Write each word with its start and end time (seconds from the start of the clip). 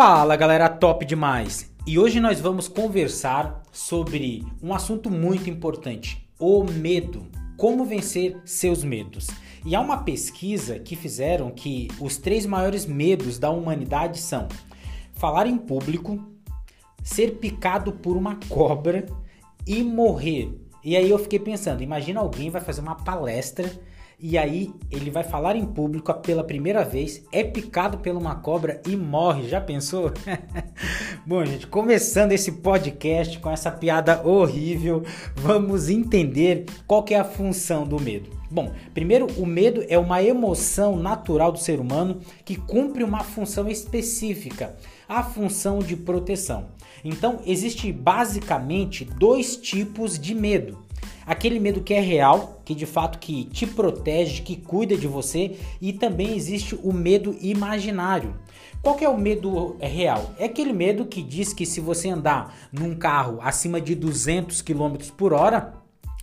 Fala 0.00 0.36
galera, 0.36 0.68
top 0.68 1.04
demais! 1.04 1.72
E 1.84 1.98
hoje 1.98 2.20
nós 2.20 2.38
vamos 2.38 2.68
conversar 2.68 3.64
sobre 3.72 4.46
um 4.62 4.72
assunto 4.72 5.10
muito 5.10 5.50
importante: 5.50 6.24
o 6.38 6.62
medo. 6.62 7.26
Como 7.56 7.84
vencer 7.84 8.40
seus 8.44 8.84
medos. 8.84 9.26
E 9.66 9.74
há 9.74 9.80
uma 9.80 10.04
pesquisa 10.04 10.78
que 10.78 10.94
fizeram 10.94 11.50
que 11.50 11.88
os 11.98 12.16
três 12.16 12.46
maiores 12.46 12.86
medos 12.86 13.40
da 13.40 13.50
humanidade 13.50 14.20
são 14.20 14.46
falar 15.14 15.48
em 15.48 15.58
público, 15.58 16.24
ser 17.02 17.32
picado 17.38 17.90
por 17.90 18.16
uma 18.16 18.38
cobra 18.48 19.04
e 19.66 19.82
morrer. 19.82 20.56
E 20.84 20.96
aí 20.96 21.10
eu 21.10 21.18
fiquei 21.18 21.40
pensando, 21.40 21.82
imagina 21.82 22.20
alguém 22.20 22.50
vai 22.50 22.60
fazer 22.60 22.82
uma 22.82 22.94
palestra 22.94 23.68
e 24.20 24.36
aí 24.36 24.74
ele 24.90 25.10
vai 25.10 25.22
falar 25.22 25.54
em 25.54 25.64
público 25.64 26.12
pela 26.14 26.42
primeira 26.42 26.84
vez, 26.84 27.22
é 27.30 27.44
picado 27.44 27.98
por 27.98 28.16
uma 28.16 28.34
cobra 28.34 28.82
e 28.86 28.96
morre. 28.96 29.46
Já 29.46 29.60
pensou? 29.60 30.12
Bom, 31.24 31.44
gente, 31.44 31.68
começando 31.68 32.32
esse 32.32 32.50
podcast 32.52 33.38
com 33.38 33.48
essa 33.48 33.70
piada 33.70 34.26
horrível, 34.26 35.04
vamos 35.36 35.88
entender 35.88 36.64
qual 36.86 37.04
é 37.10 37.14
a 37.14 37.24
função 37.24 37.86
do 37.86 38.00
medo. 38.00 38.30
Bom, 38.50 38.72
primeiro, 38.92 39.26
o 39.36 39.46
medo 39.46 39.84
é 39.88 39.96
uma 39.98 40.20
emoção 40.22 40.96
natural 40.96 41.52
do 41.52 41.58
ser 41.58 41.78
humano 41.78 42.20
que 42.44 42.56
cumpre 42.56 43.04
uma 43.04 43.22
função 43.22 43.68
específica, 43.68 44.74
a 45.08 45.22
função 45.22 45.78
de 45.78 45.94
proteção. 45.94 46.66
Então, 47.04 47.40
existe 47.46 47.92
basicamente 47.92 49.04
dois 49.04 49.56
tipos 49.56 50.18
de 50.18 50.34
medo 50.34 50.87
aquele 51.28 51.60
medo 51.60 51.82
que 51.82 51.92
é 51.92 52.00
real, 52.00 52.62
que 52.64 52.74
de 52.74 52.86
fato 52.86 53.18
que 53.18 53.44
te 53.44 53.66
protege, 53.66 54.40
que 54.40 54.56
cuida 54.56 54.96
de 54.96 55.06
você, 55.06 55.58
e 55.80 55.92
também 55.92 56.34
existe 56.34 56.74
o 56.82 56.90
medo 56.90 57.36
imaginário. 57.40 58.34
Qual 58.82 58.94
que 58.94 59.04
é 59.04 59.08
o 59.08 59.18
medo 59.18 59.76
real? 59.78 60.32
É 60.38 60.46
aquele 60.46 60.72
medo 60.72 61.04
que 61.04 61.22
diz 61.22 61.52
que 61.52 61.66
se 61.66 61.80
você 61.80 62.08
andar 62.08 62.56
num 62.72 62.94
carro 62.94 63.38
acima 63.42 63.78
de 63.78 63.94
200 63.94 64.62
km 64.62 64.96
por 65.16 65.34
hora, 65.34 65.74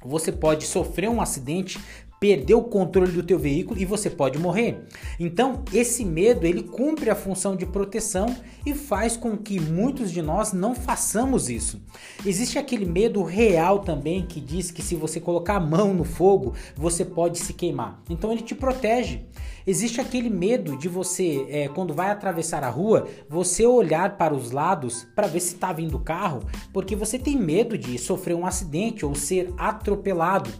você 0.03 0.31
pode 0.31 0.66
sofrer 0.66 1.09
um 1.09 1.22
acidente, 1.22 1.80
perder 2.26 2.56
o 2.56 2.64
controle 2.64 3.12
do 3.12 3.22
teu 3.22 3.38
veículo 3.38 3.80
e 3.80 3.86
você 3.86 4.09
pode 4.09 4.40
morrer. 4.40 4.81
Então, 5.20 5.64
esse 5.72 6.04
medo, 6.04 6.48
ele 6.48 6.64
cumpre 6.64 7.12
a 7.12 7.16
função 7.16 7.56
de 7.56 7.68
proteção 7.68 8.36
e 8.66 8.73
faz 8.73 9.16
com 9.16 9.38
que 9.38 9.59
muitos 9.59 10.12
de 10.12 10.23
nós 10.23 10.52
não 10.52 10.73
façamos 10.73 11.52
isso. 11.52 11.80
Existe 12.26 12.58
aquele 12.58 12.84
medo 12.84 13.22
real 13.22 13.78
também 13.78 14.26
que 14.26 14.42
diz 14.42 14.72
que 14.72 14.81
se 14.81 14.96
você 14.96 15.20
colocar 15.20 15.58
a 15.58 15.59
mão 15.59 15.94
no 15.94 16.03
fogo, 16.03 16.56
você 16.76 17.06
pode 17.06 17.38
se 17.38 17.53
queimar. 17.53 18.02
Então, 18.09 18.31
ele 18.31 18.42
te 18.42 18.56
protege. 18.56 19.22
Existe 19.68 20.02
aquele 20.02 20.30
medo 20.30 20.76
de 20.76 20.90
você, 20.90 21.46
é, 21.48 21.68
quando 21.68 21.94
vai 21.94 22.09
atravessar 22.09 22.64
a 22.64 22.70
rua, 22.70 23.08
você 23.30 23.68
olhar 23.68 24.18
para 24.18 24.34
os 24.34 24.50
lados 24.50 25.06
para 25.16 25.28
ver 25.28 25.42
se 25.42 25.53
está 25.53 25.72
vindo 25.72 26.00
carro, 26.00 26.42
porque 26.73 26.96
você 26.96 27.20
tem 27.20 27.38
medo 27.38 27.78
de 27.78 28.00
sofrer 28.00 28.36
um 28.36 28.48
acidente 28.48 29.06
ou 29.06 29.14
ser 29.14 29.53
atropelado 29.59 30.52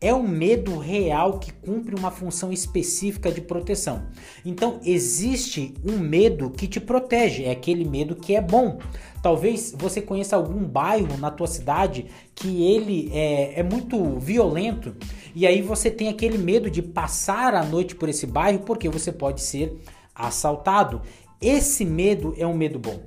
é 0.00 0.12
um 0.12 0.28
medo 0.28 0.78
real 0.78 1.38
que 1.38 1.50
cumpre 1.50 1.94
uma 1.94 2.10
função 2.10 2.52
específica 2.52 3.32
de 3.32 3.40
proteção. 3.40 4.06
Então, 4.44 4.78
existe 4.84 5.74
um 5.82 5.98
medo 5.98 6.50
que 6.50 6.66
te 6.66 6.78
protege, 6.78 7.44
é 7.44 7.50
aquele 7.50 7.84
medo 7.84 8.14
que 8.14 8.34
é 8.34 8.40
bom. 8.40 8.78
Talvez 9.22 9.74
você 9.76 10.02
conheça 10.02 10.36
algum 10.36 10.62
bairro 10.64 11.16
na 11.16 11.30
tua 11.30 11.46
cidade 11.46 12.06
que 12.34 12.62
ele 12.62 13.10
é, 13.12 13.60
é 13.60 13.62
muito 13.62 14.18
violento 14.18 14.94
e 15.34 15.46
aí 15.46 15.62
você 15.62 15.90
tem 15.90 16.08
aquele 16.08 16.38
medo 16.38 16.70
de 16.70 16.82
passar 16.82 17.54
a 17.54 17.64
noite 17.64 17.94
por 17.96 18.08
esse 18.08 18.26
bairro 18.26 18.60
porque 18.60 18.88
você 18.88 19.10
pode 19.10 19.42
ser 19.42 19.76
assaltado. 20.14 21.00
Esse 21.40 21.84
medo 21.84 22.34
é 22.38 22.46
um 22.46 22.54
medo 22.54 22.78
bom. 22.78 23.00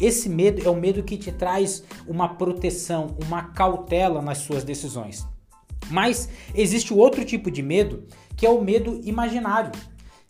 Esse 0.00 0.28
medo 0.28 0.66
é 0.66 0.70
um 0.70 0.78
medo 0.78 1.02
que 1.02 1.16
te 1.16 1.30
traz 1.30 1.84
uma 2.06 2.34
proteção, 2.34 3.16
uma 3.24 3.44
cautela 3.44 4.20
nas 4.20 4.38
suas 4.38 4.64
decisões. 4.64 5.31
Mas 5.92 6.28
existe 6.54 6.94
outro 6.94 7.22
tipo 7.24 7.50
de 7.50 7.62
medo, 7.62 8.04
que 8.34 8.46
é 8.46 8.50
o 8.50 8.62
medo 8.62 8.98
imaginário, 9.04 9.70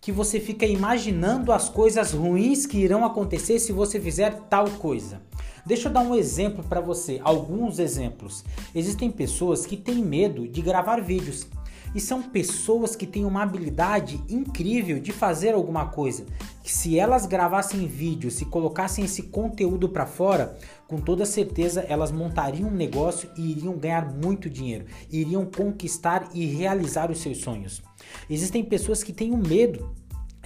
que 0.01 0.11
você 0.11 0.39
fica 0.39 0.65
imaginando 0.65 1.53
as 1.53 1.69
coisas 1.69 2.11
ruins 2.11 2.65
que 2.65 2.77
irão 2.77 3.05
acontecer 3.05 3.57
se 3.59 3.71
você 3.71 3.99
fizer 3.99 4.41
tal 4.49 4.69
coisa. 4.69 5.21
Deixa 5.65 5.87
eu 5.87 5.93
dar 5.93 6.01
um 6.01 6.13
exemplo 6.13 6.61
para 6.61 6.81
você, 6.81 7.21
alguns 7.23 7.79
exemplos. 7.79 8.43
Existem 8.75 9.09
pessoas 9.09 9.65
que 9.65 9.77
têm 9.77 10.03
medo 10.03 10.45
de 10.45 10.61
gravar 10.61 11.01
vídeos 11.01 11.47
e 11.93 11.99
são 11.99 12.21
pessoas 12.21 12.95
que 12.95 13.05
têm 13.05 13.25
uma 13.25 13.43
habilidade 13.43 14.23
incrível 14.27 14.99
de 14.99 15.11
fazer 15.11 15.53
alguma 15.53 15.87
coisa. 15.87 16.25
Que 16.63 16.71
se 16.71 16.97
elas 16.97 17.25
gravassem 17.25 17.85
vídeos, 17.87 18.35
se 18.35 18.45
colocassem 18.45 19.05
esse 19.05 19.23
conteúdo 19.23 19.89
para 19.89 20.05
fora, 20.05 20.57
com 20.87 20.97
toda 20.97 21.25
certeza 21.25 21.85
elas 21.87 22.11
montariam 22.11 22.69
um 22.69 22.73
negócio 22.73 23.29
e 23.37 23.51
iriam 23.51 23.77
ganhar 23.77 24.13
muito 24.13 24.49
dinheiro, 24.49 24.85
iriam 25.11 25.45
conquistar 25.45 26.29
e 26.33 26.45
realizar 26.45 27.11
os 27.11 27.19
seus 27.19 27.39
sonhos. 27.39 27.81
Existem 28.29 28.63
pessoas 28.63 29.03
que 29.03 29.13
têm 29.13 29.31
um 29.31 29.37
medo 29.37 29.93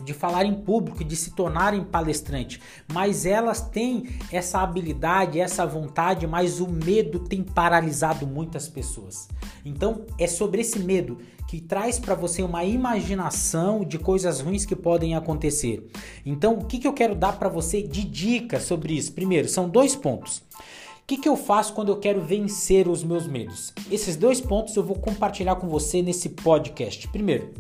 de 0.04 0.14
falar 0.14 0.46
em 0.46 0.54
público, 0.54 1.04
de 1.04 1.16
se 1.16 1.32
tornarem 1.32 1.84
palestrante, 1.84 2.62
mas 2.94 3.26
elas 3.26 3.62
têm 3.62 4.08
essa 4.32 4.60
habilidade, 4.60 5.40
essa 5.40 5.66
vontade, 5.66 6.28
mas 6.28 6.60
o 6.60 6.68
medo 6.68 7.20
tem 7.20 7.44
paralisado 7.44 8.28
muitas 8.28 8.68
pessoas. 8.68 9.28
Então, 9.66 10.06
é 10.20 10.28
sobre 10.28 10.62
esse 10.62 10.80
medo 10.80 11.18
que 11.48 11.62
traz 11.62 11.98
para 11.98 12.14
você 12.14 12.44
uma 12.44 12.66
imaginação 12.66 13.86
de 13.86 13.98
coisas 13.98 14.42
ruins 14.42 14.66
que 14.66 14.76
podem 14.76 15.16
acontecer. 15.16 15.90
Então, 16.26 16.56
o 16.56 16.66
que, 16.66 16.78
que 16.78 16.88
eu 16.88 16.94
quero 16.94 17.16
dar 17.16 17.40
para 17.40 17.48
você 17.48 17.82
de 17.82 18.04
dica 18.04 18.60
sobre 18.60 18.94
isso? 18.94 19.14
Primeiro, 19.14 19.48
são 19.48 19.70
dois 19.70 19.96
pontos. 19.96 20.40
O 20.40 21.08
que, 21.08 21.18
que 21.18 21.30
eu 21.30 21.38
faço 21.38 21.74
quando 21.74 21.88
eu 21.88 22.00
quero 22.00 22.22
vencer 22.22 22.90
os 22.90 23.02
meus 23.02 23.26
medos? 23.26 23.74
Esses 23.90 24.18
dois 24.18 24.42
pontos 24.42 24.76
eu 24.76 24.84
vou 24.84 24.98
compartilhar 24.98 25.56
com 25.56 25.70
você 25.70 26.02
nesse 26.02 26.28
podcast. 26.28 27.08
Primeiro, 27.08 27.54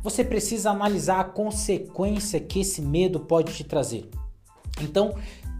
você 0.00 0.22
precisa 0.22 0.70
analisar 0.70 1.18
a 1.18 1.24
consequência 1.24 2.38
que 2.38 2.60
esse 2.60 2.80
medo 2.80 3.18
pode 3.18 3.52
te 3.52 3.64
trazer. 3.64 4.08
Então, 4.80 5.12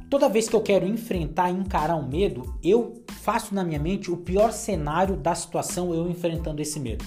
toda 0.09 0.29
vez 0.29 0.49
que 0.49 0.55
eu 0.55 0.61
quero 0.61 0.87
enfrentar 0.87 1.51
e 1.51 1.55
encarar 1.55 1.97
um 1.97 2.07
medo, 2.07 2.55
eu 2.63 3.03
faço 3.23 3.53
na 3.53 3.65
minha 3.65 3.81
mente 3.81 4.13
o 4.13 4.17
pior 4.17 4.53
cenário 4.53 5.17
da 5.17 5.35
situação 5.35 5.93
eu 5.93 6.09
enfrentando 6.09 6.63
esse 6.63 6.79
medo. 6.79 7.05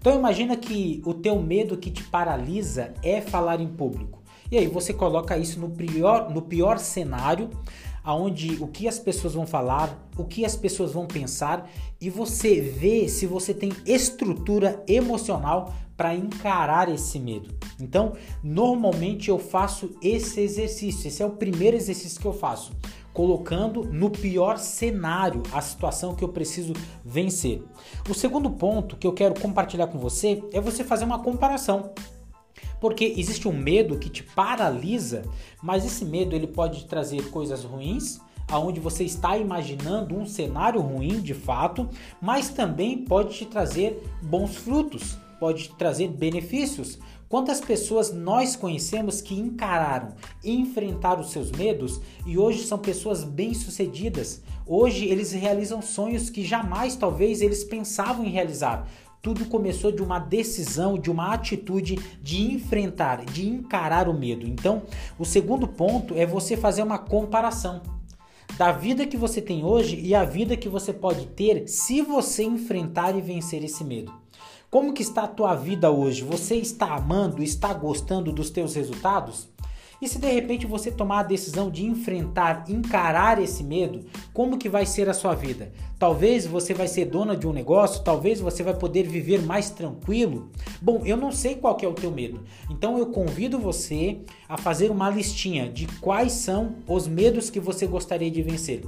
Então 0.00 0.16
imagina 0.16 0.56
que 0.56 1.02
o 1.04 1.12
teu 1.12 1.38
medo 1.38 1.76
que 1.76 1.90
te 1.90 2.02
paralisa 2.02 2.94
é 3.02 3.20
falar 3.20 3.60
em 3.60 3.68
público. 3.68 4.22
E 4.50 4.56
aí 4.56 4.66
você 4.66 4.94
coloca 4.94 5.36
isso 5.36 5.60
no 5.60 5.68
pior, 5.68 6.30
no 6.30 6.40
pior 6.40 6.78
cenário, 6.78 7.50
aonde 8.02 8.56
o 8.60 8.66
que 8.66 8.88
as 8.88 8.98
pessoas 8.98 9.34
vão 9.34 9.46
falar, 9.46 10.10
o 10.16 10.24
que 10.24 10.42
as 10.44 10.56
pessoas 10.56 10.92
vão 10.92 11.06
pensar 11.06 11.70
e 12.00 12.08
você 12.08 12.62
vê 12.62 13.08
se 13.08 13.26
você 13.26 13.52
tem 13.52 13.72
estrutura 13.84 14.82
emocional 14.88 15.74
para 15.98 16.14
encarar 16.14 16.88
esse 16.88 17.20
medo. 17.20 17.54
Então, 17.78 18.14
normalmente 18.42 19.28
eu 19.28 19.38
faço 19.38 19.90
esse 20.02 20.40
exercício. 20.40 21.08
Esse 21.08 21.22
é 21.22 21.26
o 21.26 21.32
primeiro 21.32 21.76
exercício 21.76 22.18
que 22.18 22.26
eu 22.26 22.32
faço 22.32 22.72
colocando 23.20 23.84
no 23.84 24.08
pior 24.08 24.56
cenário 24.56 25.42
a 25.52 25.60
situação 25.60 26.14
que 26.14 26.24
eu 26.24 26.30
preciso 26.30 26.72
vencer. 27.04 27.62
O 28.08 28.14
segundo 28.14 28.48
ponto 28.48 28.96
que 28.96 29.06
eu 29.06 29.12
quero 29.12 29.38
compartilhar 29.38 29.88
com 29.88 29.98
você 29.98 30.42
é 30.54 30.58
você 30.58 30.82
fazer 30.82 31.04
uma 31.04 31.18
comparação. 31.18 31.92
Porque 32.80 33.04
existe 33.18 33.46
um 33.46 33.52
medo 33.52 33.98
que 33.98 34.08
te 34.08 34.22
paralisa, 34.22 35.20
mas 35.62 35.84
esse 35.84 36.02
medo 36.02 36.34
ele 36.34 36.46
pode 36.46 36.86
trazer 36.86 37.28
coisas 37.28 37.62
ruins, 37.62 38.22
aonde 38.50 38.80
você 38.80 39.04
está 39.04 39.36
imaginando 39.36 40.16
um 40.16 40.24
cenário 40.24 40.80
ruim 40.80 41.20
de 41.20 41.34
fato, 41.34 41.90
mas 42.22 42.48
também 42.48 43.04
pode 43.04 43.34
te 43.34 43.44
trazer 43.44 44.02
bons 44.22 44.56
frutos, 44.56 45.18
pode 45.40 45.70
trazer 45.70 46.08
benefícios, 46.08 46.98
Quantas 47.30 47.60
pessoas 47.60 48.12
nós 48.12 48.56
conhecemos 48.56 49.20
que 49.20 49.38
encararam, 49.38 50.16
enfrentaram 50.42 51.20
os 51.20 51.30
seus 51.30 51.52
medos 51.52 52.00
e 52.26 52.36
hoje 52.36 52.64
são 52.64 52.76
pessoas 52.76 53.22
bem-sucedidas? 53.22 54.42
Hoje 54.66 55.06
eles 55.06 55.30
realizam 55.30 55.80
sonhos 55.80 56.28
que 56.28 56.44
jamais 56.44 56.96
talvez 56.96 57.40
eles 57.40 57.62
pensavam 57.62 58.24
em 58.24 58.30
realizar. 58.30 58.84
Tudo 59.22 59.44
começou 59.44 59.92
de 59.92 60.02
uma 60.02 60.18
decisão, 60.18 60.98
de 60.98 61.08
uma 61.08 61.32
atitude 61.32 62.00
de 62.20 62.52
enfrentar, 62.52 63.24
de 63.24 63.46
encarar 63.48 64.08
o 64.08 64.18
medo. 64.18 64.44
Então, 64.44 64.82
o 65.16 65.24
segundo 65.24 65.68
ponto 65.68 66.16
é 66.16 66.26
você 66.26 66.56
fazer 66.56 66.82
uma 66.82 66.98
comparação 66.98 67.80
da 68.58 68.72
vida 68.72 69.06
que 69.06 69.16
você 69.16 69.40
tem 69.40 69.64
hoje 69.64 70.00
e 70.00 70.16
a 70.16 70.24
vida 70.24 70.56
que 70.56 70.68
você 70.68 70.92
pode 70.92 71.26
ter 71.28 71.68
se 71.68 72.02
você 72.02 72.42
enfrentar 72.42 73.16
e 73.16 73.20
vencer 73.20 73.62
esse 73.62 73.84
medo. 73.84 74.12
Como 74.70 74.92
que 74.92 75.02
está 75.02 75.24
a 75.24 75.28
tua 75.28 75.56
vida 75.56 75.90
hoje? 75.90 76.22
Você 76.22 76.54
está 76.54 76.94
amando, 76.94 77.42
está 77.42 77.72
gostando 77.74 78.30
dos 78.30 78.50
teus 78.50 78.76
resultados? 78.76 79.48
E 80.00 80.06
se 80.06 80.20
de 80.20 80.30
repente 80.30 80.64
você 80.64 80.92
tomar 80.92 81.18
a 81.18 81.24
decisão 81.24 81.68
de 81.68 81.84
enfrentar, 81.84 82.64
encarar 82.68 83.42
esse 83.42 83.64
medo, 83.64 84.04
como 84.32 84.56
que 84.56 84.68
vai 84.68 84.86
ser 84.86 85.08
a 85.08 85.12
sua 85.12 85.34
vida? 85.34 85.72
Talvez 85.98 86.46
você 86.46 86.72
vai 86.72 86.86
ser 86.86 87.06
dona 87.06 87.36
de 87.36 87.48
um 87.48 87.52
negócio, 87.52 88.04
talvez 88.04 88.40
você 88.40 88.62
vai 88.62 88.72
poder 88.72 89.02
viver 89.08 89.42
mais 89.42 89.70
tranquilo. 89.70 90.52
Bom, 90.80 91.02
eu 91.04 91.16
não 91.16 91.32
sei 91.32 91.56
qual 91.56 91.76
é 91.82 91.88
o 91.88 91.92
teu 91.92 92.12
medo. 92.12 92.40
Então 92.70 92.96
eu 92.96 93.06
convido 93.06 93.58
você 93.58 94.20
a 94.48 94.56
fazer 94.56 94.88
uma 94.88 95.10
listinha 95.10 95.68
de 95.68 95.88
quais 95.98 96.30
são 96.30 96.76
os 96.86 97.08
medos 97.08 97.50
que 97.50 97.58
você 97.58 97.88
gostaria 97.88 98.30
de 98.30 98.40
vencer. 98.40 98.84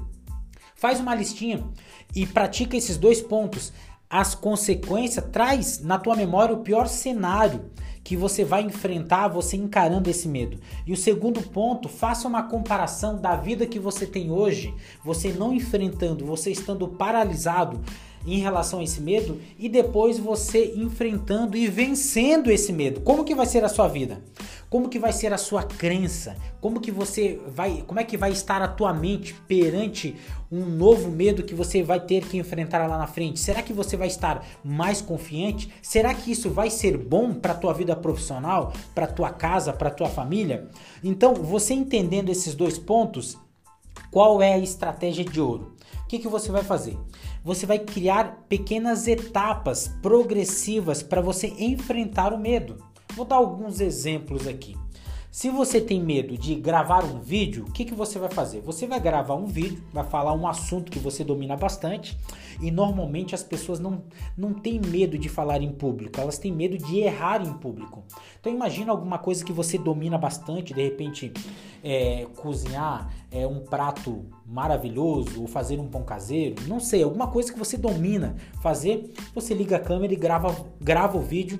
Faz 0.82 0.98
uma 0.98 1.14
listinha 1.14 1.64
e 2.12 2.26
pratica 2.26 2.76
esses 2.76 2.96
dois 2.96 3.20
pontos. 3.20 3.72
As 4.12 4.34
consequências, 4.34 5.24
traz 5.32 5.80
na 5.80 5.98
tua 5.98 6.14
memória 6.14 6.54
o 6.54 6.58
pior 6.58 6.86
cenário 6.86 7.64
que 8.04 8.14
você 8.14 8.44
vai 8.44 8.60
enfrentar 8.60 9.28
você 9.28 9.56
encarando 9.56 10.10
esse 10.10 10.28
medo. 10.28 10.58
E 10.86 10.92
o 10.92 10.96
segundo 10.98 11.40
ponto, 11.40 11.88
faça 11.88 12.28
uma 12.28 12.42
comparação 12.42 13.16
da 13.16 13.36
vida 13.36 13.66
que 13.66 13.78
você 13.78 14.04
tem 14.04 14.30
hoje, 14.30 14.74
você 15.02 15.32
não 15.32 15.54
enfrentando, 15.54 16.26
você 16.26 16.50
estando 16.50 16.86
paralisado 16.86 17.80
em 18.26 18.38
relação 18.38 18.80
a 18.80 18.84
esse 18.84 19.00
medo 19.00 19.40
e 19.58 19.66
depois 19.66 20.18
você 20.18 20.74
enfrentando 20.76 21.56
e 21.56 21.66
vencendo 21.66 22.50
esse 22.50 22.70
medo. 22.70 23.00
Como 23.00 23.24
que 23.24 23.34
vai 23.34 23.46
ser 23.46 23.64
a 23.64 23.68
sua 23.68 23.88
vida? 23.88 24.22
Como 24.72 24.88
que 24.88 24.98
vai 24.98 25.12
ser 25.12 25.34
a 25.34 25.36
sua 25.36 25.62
crença? 25.62 26.34
Como 26.58 26.80
que 26.80 26.90
você 26.90 27.38
vai, 27.46 27.84
como 27.86 28.00
é 28.00 28.04
que 28.04 28.16
vai 28.16 28.32
estar 28.32 28.62
a 28.62 28.66
tua 28.66 28.90
mente 28.94 29.34
perante 29.46 30.16
um 30.50 30.64
novo 30.64 31.10
medo 31.10 31.42
que 31.42 31.54
você 31.54 31.82
vai 31.82 32.00
ter 32.00 32.26
que 32.26 32.38
enfrentar 32.38 32.88
lá 32.88 32.96
na 32.96 33.06
frente? 33.06 33.38
Será 33.38 33.60
que 33.60 33.74
você 33.74 33.98
vai 33.98 34.06
estar 34.06 34.42
mais 34.64 35.02
confiante? 35.02 35.70
Será 35.82 36.14
que 36.14 36.32
isso 36.32 36.48
vai 36.48 36.70
ser 36.70 36.96
bom 36.96 37.34
para 37.34 37.52
tua 37.52 37.74
vida 37.74 37.94
profissional, 37.94 38.72
para 38.94 39.06
tua 39.06 39.28
casa, 39.28 39.74
para 39.74 39.90
tua 39.90 40.08
família? 40.08 40.70
Então, 41.04 41.34
você 41.34 41.74
entendendo 41.74 42.30
esses 42.30 42.54
dois 42.54 42.78
pontos, 42.78 43.36
qual 44.10 44.40
é 44.40 44.54
a 44.54 44.58
estratégia 44.58 45.22
de 45.22 45.38
ouro? 45.38 45.76
O 46.02 46.06
que, 46.06 46.18
que 46.18 46.28
você 46.28 46.50
vai 46.50 46.64
fazer? 46.64 46.96
Você 47.44 47.66
vai 47.66 47.78
criar 47.78 48.46
pequenas 48.48 49.06
etapas 49.06 49.88
progressivas 50.00 51.02
para 51.02 51.20
você 51.20 51.48
enfrentar 51.58 52.32
o 52.32 52.38
medo. 52.38 52.90
Vou 53.14 53.24
dar 53.24 53.36
alguns 53.36 53.80
exemplos 53.80 54.46
aqui. 54.46 54.76
Se 55.32 55.48
você 55.48 55.80
tem 55.80 55.98
medo 55.98 56.36
de 56.36 56.54
gravar 56.54 57.04
um 57.06 57.18
vídeo, 57.18 57.64
o 57.66 57.72
que, 57.72 57.86
que 57.86 57.94
você 57.94 58.18
vai 58.18 58.28
fazer? 58.28 58.60
Você 58.60 58.86
vai 58.86 59.00
gravar 59.00 59.34
um 59.34 59.46
vídeo, 59.46 59.82
vai 59.90 60.04
falar 60.04 60.34
um 60.34 60.46
assunto 60.46 60.92
que 60.92 60.98
você 60.98 61.24
domina 61.24 61.56
bastante 61.56 62.18
e 62.60 62.70
normalmente 62.70 63.34
as 63.34 63.42
pessoas 63.42 63.80
não, 63.80 64.02
não 64.36 64.52
têm 64.52 64.78
medo 64.78 65.16
de 65.16 65.30
falar 65.30 65.62
em 65.62 65.72
público, 65.72 66.20
elas 66.20 66.36
têm 66.36 66.52
medo 66.52 66.76
de 66.76 66.98
errar 66.98 67.42
em 67.42 67.52
público. 67.54 68.04
Então 68.38 68.52
imagina 68.52 68.92
alguma 68.92 69.18
coisa 69.18 69.42
que 69.42 69.54
você 69.54 69.78
domina 69.78 70.18
bastante, 70.18 70.74
de 70.74 70.82
repente 70.82 71.32
é, 71.82 72.26
cozinhar 72.36 73.10
é, 73.30 73.46
um 73.46 73.60
prato 73.60 74.26
maravilhoso 74.46 75.40
ou 75.40 75.46
fazer 75.46 75.80
um 75.80 75.88
pão 75.88 76.02
caseiro, 76.02 76.56
não 76.68 76.78
sei, 76.78 77.02
alguma 77.02 77.28
coisa 77.28 77.50
que 77.50 77.58
você 77.58 77.78
domina 77.78 78.36
fazer, 78.60 79.10
você 79.34 79.54
liga 79.54 79.76
a 79.76 79.80
câmera 79.80 80.12
e 80.12 80.16
grava, 80.16 80.54
grava 80.78 81.16
o 81.16 81.22
vídeo 81.22 81.58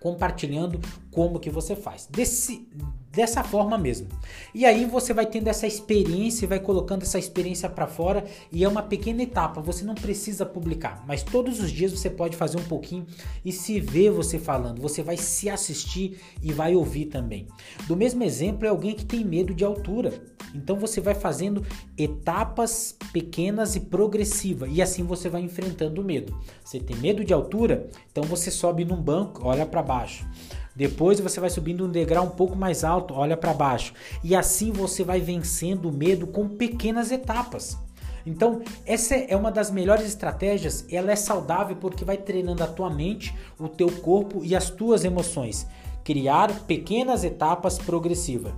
compartilhando 0.00 0.80
como 1.10 1.40
que 1.40 1.50
você 1.50 1.74
faz. 1.74 2.06
Desse, 2.06 2.68
dessa 3.16 3.42
forma 3.42 3.78
mesmo. 3.78 4.08
E 4.54 4.66
aí 4.66 4.84
você 4.84 5.14
vai 5.14 5.24
tendo 5.24 5.48
essa 5.48 5.66
experiência 5.66 6.44
e 6.44 6.48
vai 6.48 6.60
colocando 6.60 7.02
essa 7.02 7.18
experiência 7.18 7.66
para 7.66 7.86
fora 7.86 8.26
e 8.52 8.62
é 8.62 8.68
uma 8.68 8.82
pequena 8.82 9.22
etapa, 9.22 9.62
você 9.62 9.82
não 9.86 9.94
precisa 9.94 10.44
publicar, 10.44 11.02
mas 11.08 11.22
todos 11.22 11.58
os 11.58 11.72
dias 11.72 11.92
você 11.92 12.10
pode 12.10 12.36
fazer 12.36 12.58
um 12.58 12.64
pouquinho 12.64 13.06
e 13.42 13.50
se 13.50 13.80
ver 13.80 14.10
você 14.10 14.38
falando, 14.38 14.82
você 14.82 15.02
vai 15.02 15.16
se 15.16 15.48
assistir 15.48 16.20
e 16.42 16.52
vai 16.52 16.76
ouvir 16.76 17.06
também. 17.06 17.46
Do 17.88 17.96
mesmo 17.96 18.22
exemplo 18.22 18.66
é 18.66 18.68
alguém 18.68 18.94
que 18.94 19.06
tem 19.06 19.24
medo 19.24 19.54
de 19.54 19.64
altura. 19.64 20.12
Então 20.54 20.78
você 20.78 21.00
vai 21.00 21.14
fazendo 21.14 21.64
etapas 21.96 22.96
pequenas 23.12 23.76
e 23.76 23.80
progressivas 23.80 24.68
e 24.70 24.82
assim 24.82 25.04
você 25.04 25.30
vai 25.30 25.40
enfrentando 25.40 26.02
o 26.02 26.04
medo. 26.04 26.38
Você 26.62 26.78
tem 26.78 26.96
medo 26.96 27.24
de 27.24 27.32
altura? 27.32 27.88
Então 28.12 28.24
você 28.24 28.50
sobe 28.50 28.84
num 28.84 29.00
banco, 29.00 29.46
olha 29.46 29.64
para 29.64 29.82
baixo. 29.82 30.26
Depois 30.76 31.18
você 31.18 31.40
vai 31.40 31.48
subindo 31.48 31.86
um 31.86 31.90
degrau 31.90 32.26
um 32.26 32.30
pouco 32.30 32.54
mais 32.54 32.84
alto, 32.84 33.14
olha 33.14 33.36
para 33.36 33.54
baixo. 33.54 33.94
E 34.22 34.36
assim 34.36 34.70
você 34.70 35.02
vai 35.02 35.20
vencendo 35.20 35.88
o 35.88 35.92
medo 35.92 36.26
com 36.26 36.46
pequenas 36.46 37.10
etapas. 37.10 37.78
Então, 38.26 38.60
essa 38.84 39.14
é 39.14 39.34
uma 39.34 39.50
das 39.50 39.70
melhores 39.70 40.04
estratégias, 40.04 40.84
ela 40.90 41.12
é 41.12 41.16
saudável 41.16 41.76
porque 41.76 42.04
vai 42.04 42.16
treinando 42.16 42.62
a 42.62 42.66
tua 42.66 42.90
mente, 42.90 43.34
o 43.58 43.68
teu 43.68 43.90
corpo 43.90 44.44
e 44.44 44.54
as 44.54 44.68
tuas 44.68 45.04
emoções. 45.04 45.66
Criar 46.04 46.52
pequenas 46.66 47.24
etapas 47.24 47.78
progressivas. 47.78 48.52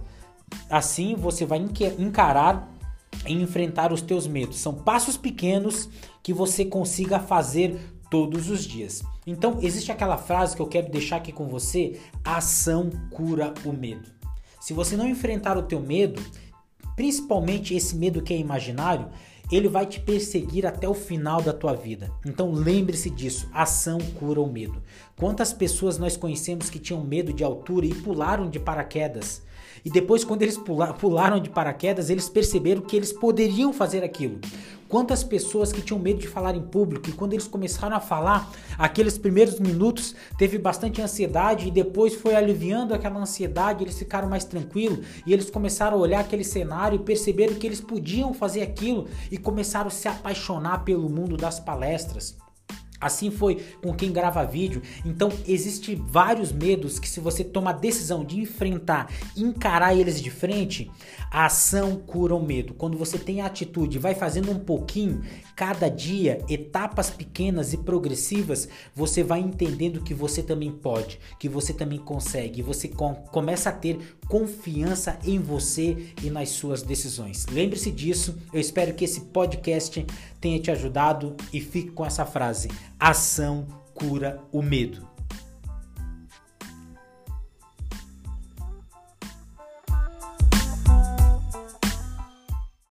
Assim 0.69 1.15
você 1.15 1.45
vai 1.45 1.65
encarar 1.99 2.75
e 3.27 3.35
enfrentar 3.35 3.93
os 3.93 4.03
teus 4.03 4.27
medos. 4.27 4.59
São 4.59 4.75
passos 4.75 5.17
pequenos 5.17 5.89
que 6.23 6.33
você 6.33 6.65
consiga 6.65 7.21
fazer 7.21 7.79
todos 8.11 8.51
os 8.51 8.65
dias. 8.65 9.03
Então, 9.27 9.59
existe 9.61 9.93
aquela 9.93 10.17
frase 10.17 10.57
que 10.57 10.63
eu 10.63 10.67
quero 10.67 10.91
deixar 10.91 11.17
aqui 11.17 11.33
com 11.33 11.49
você: 11.49 12.01
ação 12.25 12.91
cura 13.11 13.53
o 13.65 13.73
medo. 13.73 14.09
Se 14.61 14.73
você 14.73 14.97
não 14.97 15.09
enfrentar 15.09 15.57
o 15.57 15.63
teu 15.63 15.81
medo, 15.81 16.23
principalmente 16.97 17.75
esse 17.75 17.97
medo 17.97 18.23
que 18.23 18.35
é 18.35 18.39
imaginário, 18.39 19.09
ele 19.51 19.69
vai 19.69 19.87
te 19.87 19.99
perseguir 20.01 20.67
até 20.67 20.89
o 20.89 20.95
final 20.95 21.41
da 21.41 21.53
tua 21.53 21.73
vida. 21.75 22.11
Então 22.27 22.53
lembre-se 22.53 23.09
disso, 23.09 23.49
ação 23.53 23.99
cura 24.19 24.41
o 24.41 24.51
medo. 24.51 24.83
Quantas 25.17 25.53
pessoas 25.53 25.97
nós 25.97 26.17
conhecemos 26.17 26.69
que 26.69 26.79
tinham 26.79 27.03
medo 27.03 27.33
de 27.33 27.43
altura 27.43 27.87
e 27.87 27.95
pularam 27.95 28.51
de 28.51 28.61
paraquedas? 28.61 29.43
E 29.85 29.91
depois, 29.91 30.25
quando 30.25 30.43
eles 30.43 30.59
pularam 30.99 31.41
de 31.41 31.49
paraquedas, 31.49 32.11
eles 32.11 32.29
perceberam 32.29 32.83
que 32.83 32.97
eles 32.97 33.13
poderiam 33.13 33.73
fazer 33.73 34.03
aquilo. 34.03 34.41
Quantas 34.89 35.23
pessoas 35.23 35.71
que 35.71 35.83
tinham 35.83 36.01
medo 36.01 36.19
de 36.19 36.27
falar 36.27 36.57
em 36.57 36.63
público 36.63 37.11
e 37.11 37.13
quando 37.13 37.35
eles 37.35 37.47
começaram 37.47 37.95
a 37.95 38.01
falar, 38.01 38.51
aqueles 38.79 39.19
primeiros 39.19 39.61
minutos 39.61 40.15
teve 40.39 40.57
bastante 40.57 41.03
ansiedade 41.03 41.69
e 41.69 41.71
depois 41.71 42.15
foi 42.15 42.35
aliviando 42.35 42.95
aquela 42.95 43.21
ansiedade, 43.21 43.85
eles 43.85 43.99
ficaram 43.99 44.31
mais 44.31 44.45
tranquilos 44.45 45.01
e 45.27 45.33
eles 45.35 45.51
começaram 45.51 45.99
a 45.99 46.01
olhar 46.01 46.21
aquele 46.21 46.45
cenário 46.45 46.97
e 46.97 47.05
perceberam 47.05 47.55
que 47.55 47.67
eles 47.67 47.83
podiam 47.83 48.33
fazer 48.33 48.63
aquilo 48.63 49.07
e 49.31 49.37
começaram 49.37 49.89
a 49.89 49.91
se 49.91 50.09
apaixonar 50.09 50.85
pelo 50.85 51.11
mundo 51.11 51.37
das 51.37 51.61
palestras. 51.61 52.48
Assim 53.01 53.31
foi 53.31 53.63
com 53.83 53.95
quem 53.95 54.13
grava 54.13 54.45
vídeo. 54.45 54.83
Então, 55.05 55.31
existe 55.47 55.95
vários 55.95 56.51
medos 56.53 56.99
que 56.99 57.09
se 57.09 57.21
você 57.21 57.45
toma 57.45 57.71
a 57.71 57.75
decisão 57.75 58.25
de 58.25 58.41
enfrentar, 58.41 59.09
encarar 59.37 59.95
eles 59.95 60.21
de 60.21 60.31
frente, 60.31 60.91
a 61.31 61.47
ação 61.47 61.97
cura 61.97 62.35
o 62.35 62.45
medo. 62.45 62.75
Quando 62.75 62.97
você 62.97 63.19
tem 63.19 63.41
a 63.41 63.47
atitude, 63.47 63.99
vai 63.99 64.15
fazendo 64.15 64.51
um 64.51 64.59
pouquinho 64.59 65.23
cada 65.55 65.89
dia, 65.89 66.45
etapas 66.49 67.11
pequenas 67.11 67.73
e 67.73 67.79
progressivas, 67.79 68.69
você 68.95 69.23
vai 69.23 69.41
entendendo 69.41 70.03
que 70.03 70.15
você 70.15 70.43
também 70.43 70.71
pode, 70.71 71.19
que 71.39 71.49
você 71.49 71.73
também 71.73 71.99
consegue, 71.99 72.63
você 72.63 72.89
com, 72.89 73.15
começa 73.15 73.71
a 73.71 73.73
ter 73.73 74.17
confiança 74.29 75.19
em 75.25 75.39
você 75.39 76.13
e 76.23 76.31
nas 76.31 76.51
suas 76.51 76.83
decisões. 76.83 77.47
Lembre-se 77.51 77.91
disso. 77.91 78.37
Eu 78.53 78.61
espero 78.61 78.95
que 78.95 79.05
esse 79.05 79.23
podcast 79.23 80.07
tenha 80.41 80.61
te 80.61 80.71
ajudado 80.71 81.37
e 81.53 81.61
fique 81.61 81.91
com 81.91 82.05
essa 82.05 82.25
frase: 82.25 82.69
ação 82.99 83.67
cura 83.95 84.41
o 84.53 84.61
medo. 84.63 85.07